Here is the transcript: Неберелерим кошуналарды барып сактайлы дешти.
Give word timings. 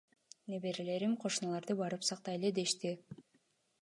Неберелерим 0.53 1.13
кошуналарды 1.25 1.77
барып 1.83 2.09
сактайлы 2.11 2.53
дешти. 2.61 2.95